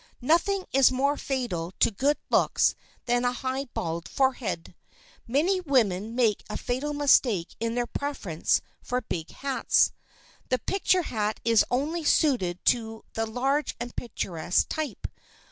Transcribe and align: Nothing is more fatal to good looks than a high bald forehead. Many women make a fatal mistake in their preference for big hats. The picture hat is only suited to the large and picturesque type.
Nothing 0.23 0.65
is 0.73 0.91
more 0.91 1.15
fatal 1.15 1.73
to 1.79 1.91
good 1.91 2.17
looks 2.31 2.73
than 3.05 3.23
a 3.23 3.31
high 3.33 3.65
bald 3.65 4.09
forehead. 4.09 4.73
Many 5.27 5.59
women 5.61 6.15
make 6.15 6.43
a 6.49 6.57
fatal 6.57 6.91
mistake 6.91 7.55
in 7.59 7.75
their 7.75 7.85
preference 7.85 8.61
for 8.81 9.01
big 9.01 9.29
hats. 9.29 9.91
The 10.49 10.57
picture 10.57 11.03
hat 11.03 11.39
is 11.45 11.63
only 11.69 12.03
suited 12.03 12.65
to 12.65 13.03
the 13.13 13.27
large 13.27 13.75
and 13.79 13.95
picturesque 13.95 14.65
type. 14.69 15.05